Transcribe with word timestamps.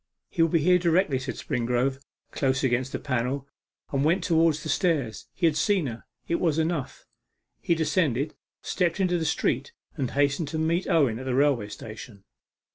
'He 0.29 0.41
will 0.41 0.49
be 0.49 0.61
here 0.63 0.79
directly,' 0.79 1.19
said 1.19 1.35
Springrove, 1.35 1.99
close 2.31 2.63
against 2.63 2.91
the 2.91 2.97
panel, 2.97 3.47
and 3.91 3.99
then 4.01 4.03
went 4.03 4.23
towards 4.23 4.63
the 4.63 4.69
stairs. 4.69 5.27
He 5.31 5.45
had 5.45 5.55
seen 5.55 5.85
her; 5.85 6.05
it 6.27 6.39
was 6.39 6.57
enough. 6.57 7.05
He 7.61 7.75
descended, 7.75 8.33
stepped 8.63 8.99
into 8.99 9.19
the 9.19 9.25
street, 9.25 9.73
and 9.95 10.09
hastened 10.09 10.47
to 10.47 10.57
meet 10.57 10.87
Owen 10.89 11.19
at 11.19 11.25
the 11.25 11.35
railway 11.35 11.67
station. 11.67 12.23